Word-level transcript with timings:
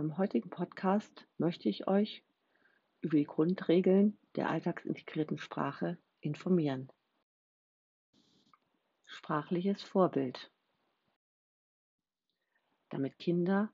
meinem 0.00 0.16
heutigen 0.16 0.48
Podcast 0.48 1.26
möchte 1.36 1.68
ich 1.68 1.86
euch 1.86 2.24
über 3.02 3.18
die 3.18 3.26
Grundregeln 3.26 4.16
der 4.34 4.48
alltagsintegrierten 4.48 5.36
Sprache 5.36 5.98
informieren. 6.22 6.90
Sprachliches 9.04 9.82
Vorbild. 9.82 10.50
Damit 12.88 13.18
Kinder 13.18 13.70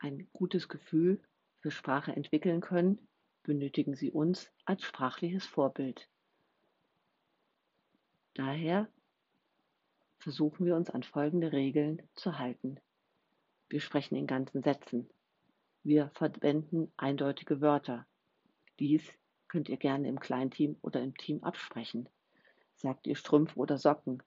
ein 0.00 0.26
gutes 0.32 0.68
Gefühl 0.68 1.22
für 1.60 1.70
Sprache 1.70 2.10
entwickeln 2.10 2.60
können, 2.60 2.98
benötigen 3.44 3.94
sie 3.94 4.10
uns 4.10 4.50
als 4.64 4.82
sprachliches 4.82 5.46
Vorbild. 5.46 6.08
Daher 8.34 8.88
versuchen 10.18 10.66
wir 10.66 10.74
uns 10.74 10.90
an 10.90 11.04
folgende 11.04 11.52
Regeln 11.52 12.02
zu 12.16 12.40
halten. 12.40 12.80
Wir 13.68 13.80
sprechen 13.80 14.16
in 14.16 14.26
ganzen 14.26 14.60
Sätzen. 14.60 15.08
Wir 15.86 16.08
verwenden 16.14 16.90
eindeutige 16.96 17.60
Wörter. 17.60 18.06
Dies 18.78 19.02
könnt 19.48 19.68
ihr 19.68 19.76
gerne 19.76 20.08
im 20.08 20.18
Kleinteam 20.18 20.78
oder 20.80 21.02
im 21.02 21.14
Team 21.14 21.44
absprechen. 21.44 22.08
Sagt 22.74 23.06
ihr 23.06 23.16
Strümpfe 23.16 23.58
oder 23.58 23.76
Socken? 23.76 24.22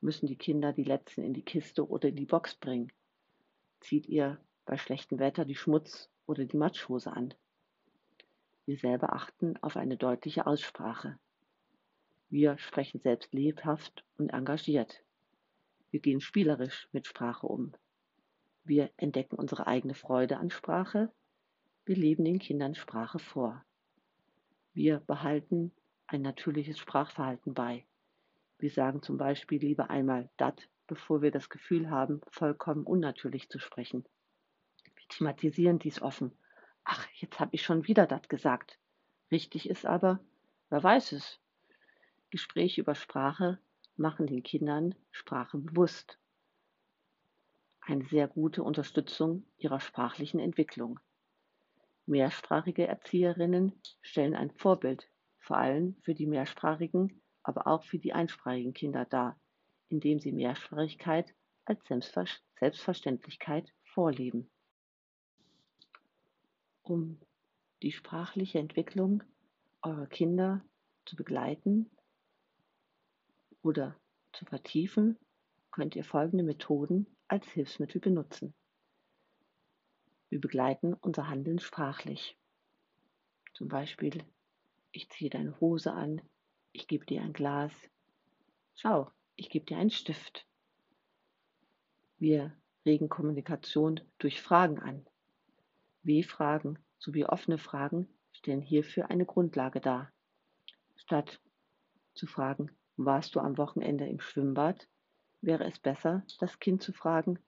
Müssen 0.00 0.26
die 0.26 0.36
Kinder 0.36 0.72
die 0.72 0.82
letzten 0.82 1.22
in 1.22 1.32
die 1.32 1.44
Kiste 1.44 1.88
oder 1.88 2.08
in 2.08 2.16
die 2.16 2.26
Box 2.26 2.56
bringen? 2.56 2.90
Zieht 3.78 4.08
ihr 4.08 4.40
bei 4.66 4.76
schlechtem 4.76 5.20
Wetter 5.20 5.44
die 5.44 5.54
Schmutz- 5.54 6.10
oder 6.26 6.44
die 6.44 6.56
Matschhose 6.56 7.12
an? 7.12 7.34
Wir 8.66 8.76
selber 8.76 9.12
achten 9.12 9.56
auf 9.62 9.76
eine 9.76 9.96
deutliche 9.96 10.44
Aussprache. 10.44 11.20
Wir 12.30 12.58
sprechen 12.58 12.98
selbst 12.98 13.32
lebhaft 13.32 14.04
und 14.18 14.30
engagiert. 14.30 15.04
Wir 15.92 16.00
gehen 16.00 16.20
spielerisch 16.20 16.88
mit 16.90 17.06
Sprache 17.06 17.46
um. 17.46 17.74
Wir 18.66 18.90
entdecken 18.96 19.36
unsere 19.36 19.66
eigene 19.66 19.94
Freude 19.94 20.38
an 20.38 20.48
Sprache. 20.48 21.12
Wir 21.84 21.96
leben 21.96 22.24
den 22.24 22.38
Kindern 22.38 22.74
Sprache 22.74 23.18
vor. 23.18 23.62
Wir 24.72 25.00
behalten 25.00 25.70
ein 26.06 26.22
natürliches 26.22 26.78
Sprachverhalten 26.78 27.52
bei. 27.52 27.84
Wir 28.58 28.70
sagen 28.70 29.02
zum 29.02 29.18
Beispiel 29.18 29.60
lieber 29.60 29.90
einmal 29.90 30.30
dat, 30.38 30.66
bevor 30.86 31.20
wir 31.20 31.30
das 31.30 31.50
Gefühl 31.50 31.90
haben, 31.90 32.22
vollkommen 32.28 32.84
unnatürlich 32.84 33.50
zu 33.50 33.58
sprechen. 33.58 34.06
Wir 34.94 35.08
thematisieren 35.08 35.78
dies 35.78 36.00
offen. 36.00 36.32
Ach, 36.84 37.06
jetzt 37.16 37.40
habe 37.40 37.54
ich 37.54 37.62
schon 37.62 37.86
wieder 37.86 38.06
dat 38.06 38.30
gesagt. 38.30 38.78
Richtig 39.30 39.68
ist 39.68 39.84
aber, 39.84 40.20
wer 40.70 40.82
weiß 40.82 41.12
es. 41.12 41.38
Gespräche 42.30 42.80
über 42.80 42.94
Sprache 42.94 43.58
machen 43.96 44.26
den 44.26 44.42
Kindern 44.42 44.94
Sprache 45.10 45.58
bewusst 45.58 46.18
eine 47.86 48.04
sehr 48.06 48.28
gute 48.28 48.62
Unterstützung 48.62 49.44
ihrer 49.58 49.80
sprachlichen 49.80 50.40
Entwicklung. 50.40 51.00
Mehrsprachige 52.06 52.86
Erzieherinnen 52.86 53.72
stellen 54.00 54.34
ein 54.34 54.50
Vorbild, 54.50 55.10
vor 55.38 55.58
allem 55.58 55.96
für 56.02 56.14
die 56.14 56.26
mehrsprachigen, 56.26 57.22
aber 57.42 57.66
auch 57.66 57.84
für 57.84 57.98
die 57.98 58.12
einsprachigen 58.12 58.72
Kinder 58.72 59.04
dar, 59.04 59.38
indem 59.88 60.18
sie 60.18 60.32
Mehrsprachigkeit 60.32 61.34
als 61.66 61.80
Selbstverständlichkeit 62.58 63.72
vorleben. 63.84 64.50
Um 66.82 67.20
die 67.82 67.92
sprachliche 67.92 68.58
Entwicklung 68.58 69.22
eurer 69.82 70.06
Kinder 70.06 70.64
zu 71.06 71.16
begleiten 71.16 71.90
oder 73.62 73.98
zu 74.32 74.44
vertiefen, 74.46 75.18
könnt 75.70 75.96
ihr 75.96 76.04
folgende 76.04 76.44
Methoden 76.44 77.13
als 77.28 77.46
Hilfsmittel 77.46 78.00
benutzen. 78.00 78.54
Wir 80.28 80.40
begleiten 80.40 80.94
unser 80.94 81.28
Handeln 81.28 81.58
sprachlich. 81.58 82.36
Zum 83.52 83.68
Beispiel, 83.68 84.24
ich 84.90 85.08
ziehe 85.10 85.30
deine 85.30 85.60
Hose 85.60 85.92
an, 85.92 86.20
ich 86.72 86.88
gebe 86.88 87.06
dir 87.06 87.22
ein 87.22 87.32
Glas. 87.32 87.72
Schau, 88.74 89.10
ich 89.36 89.48
gebe 89.48 89.64
dir 89.64 89.78
einen 89.78 89.90
Stift. 89.90 90.46
Wir 92.18 92.56
regen 92.84 93.08
Kommunikation 93.08 94.00
durch 94.18 94.42
Fragen 94.42 94.78
an. 94.78 95.06
W-Fragen 96.02 96.78
sowie 96.98 97.24
offene 97.24 97.58
Fragen 97.58 98.08
stellen 98.32 98.60
hierfür 98.60 99.10
eine 99.10 99.24
Grundlage 99.24 99.80
dar. 99.80 100.12
Statt 100.96 101.40
zu 102.14 102.26
fragen, 102.26 102.70
warst 102.96 103.34
du 103.34 103.40
am 103.40 103.58
Wochenende 103.58 104.06
im 104.06 104.20
Schwimmbad, 104.20 104.88
wäre 105.46 105.64
es 105.64 105.78
besser, 105.78 106.24
das 106.38 106.58
Kind 106.58 106.82
zu 106.82 106.92
fragen, 106.92 107.38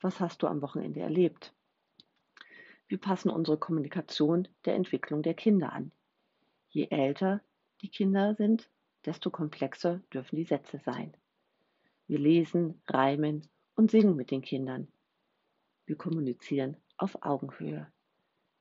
was 0.00 0.20
hast 0.20 0.42
du 0.42 0.46
am 0.46 0.62
Wochenende 0.62 1.00
erlebt? 1.00 1.54
Wir 2.88 2.98
passen 2.98 3.30
unsere 3.30 3.58
Kommunikation 3.58 4.48
der 4.64 4.74
Entwicklung 4.74 5.22
der 5.22 5.34
Kinder 5.34 5.72
an. 5.72 5.90
Je 6.68 6.88
älter 6.90 7.40
die 7.80 7.88
Kinder 7.88 8.34
sind, 8.34 8.68
desto 9.04 9.30
komplexer 9.30 10.00
dürfen 10.12 10.36
die 10.36 10.44
Sätze 10.44 10.78
sein. 10.84 11.14
Wir 12.06 12.18
lesen, 12.18 12.80
reimen 12.86 13.48
und 13.74 13.90
singen 13.90 14.16
mit 14.16 14.30
den 14.30 14.42
Kindern. 14.42 14.88
Wir 15.86 15.96
kommunizieren 15.96 16.76
auf 16.96 17.22
Augenhöhe. 17.22 17.90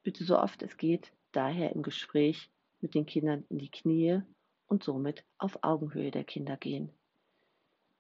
Bitte 0.04 0.24
so 0.24 0.38
oft 0.38 0.64
es 0.64 0.78
geht, 0.78 1.12
daher 1.32 1.74
im 1.74 1.84
Gespräch 1.84 2.50
mit 2.82 2.96
den 2.96 3.06
Kindern 3.06 3.46
in 3.50 3.58
die 3.58 3.72
Knie 3.72 4.22
und 4.68 4.84
somit 4.84 5.24
auf 5.38 5.60
Augenhöhe 5.62 6.12
der 6.12 6.24
Kinder 6.24 6.58
gehen. 6.58 6.90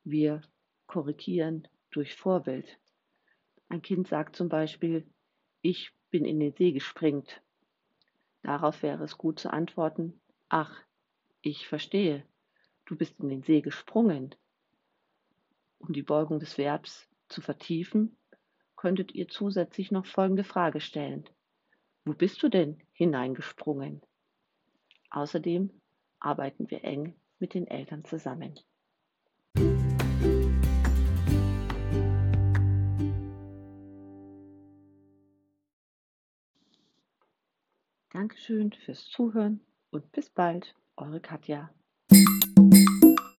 Wir 0.04 0.42
korrigieren 0.94 1.68
durch 1.90 2.14
Vorbild. 2.14 2.80
Ein 3.68 3.82
Kind 3.82 4.08
sagt 4.08 4.36
zum 4.36 4.48
Beispiel, 4.48 5.08
ich 5.64 5.92
bin 6.12 6.24
in 6.24 6.40
den 6.40 6.54
See 6.54 6.72
gespringt. 6.72 7.42
Darauf 8.44 8.84
wäre 8.84 9.04
es 9.04 9.18
gut 9.18 9.40
zu 9.40 9.52
antworten, 9.52 10.22
ach, 10.50 10.84
ich 11.42 11.68
verstehe, 11.68 12.24
du 12.86 12.96
bist 12.96 13.20
in 13.20 13.30
den 13.30 13.42
See 13.42 13.62
gesprungen. 13.62 14.36
Um 15.80 15.94
die 15.94 16.04
Beugung 16.04 16.40
des 16.40 16.60
Verbs 16.60 17.10
zu 17.28 17.42
vertiefen, 17.42 18.16
könntet 18.76 19.16
ihr 19.16 19.28
zusätzlich 19.28 19.90
noch 19.90 20.06
folgende 20.06 20.44
Frage 20.44 20.80
stellen. 20.80 21.28
Wo 22.06 22.14
bist 22.14 22.44
du 22.44 22.50
denn 22.50 22.84
hineingesprungen? 22.92 24.04
Außerdem 25.10 25.72
arbeiten 26.20 26.70
wir 26.70 26.84
eng 26.84 27.16
mit 27.40 27.56
den 27.56 27.66
Eltern 27.66 28.06
zusammen. 28.06 28.60
Dankeschön 38.14 38.72
fürs 38.72 39.08
Zuhören 39.08 39.60
und 39.90 40.12
bis 40.12 40.30
bald, 40.30 40.76
eure 40.98 41.20
Katja. 41.20 41.72